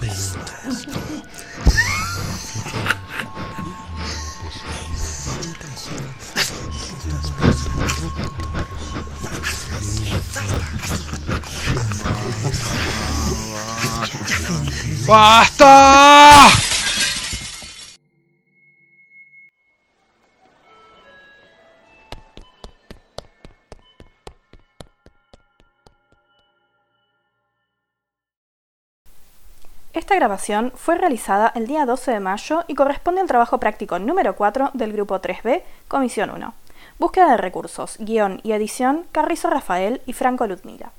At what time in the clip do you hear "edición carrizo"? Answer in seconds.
38.52-39.50